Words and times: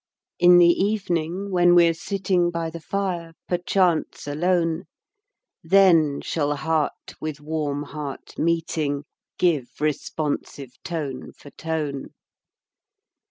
In 0.39 0.57
the 0.57 0.65
evening, 0.65 1.51
when 1.51 1.75
we're 1.75 1.93
sitting 1.93 2.49
By 2.49 2.71
the 2.71 2.79
fire, 2.79 3.33
perchance 3.47 4.25
alone, 4.25 4.85
Then 5.63 6.21
shall 6.21 6.55
heart 6.55 7.13
with 7.21 7.39
warm 7.39 7.83
heart 7.83 8.39
meeting, 8.39 9.03
Give 9.37 9.69
responsive 9.79 10.71
tone 10.83 11.33
for 11.33 11.51
tone. 11.51 12.13